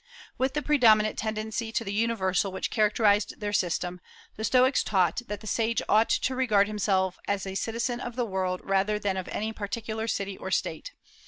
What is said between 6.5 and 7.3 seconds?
himself